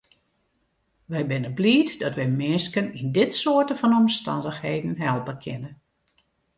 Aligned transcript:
Wy 1.11 1.21
binne 1.31 1.51
bliid 1.57 1.89
dat 2.01 2.17
wy 2.19 2.27
minsken 2.41 2.87
yn 3.01 3.09
dit 3.17 3.31
soarte 3.41 3.75
fan 3.81 3.97
omstannichheden 4.01 4.93
helpe 5.05 5.33
kinne. 5.43 5.71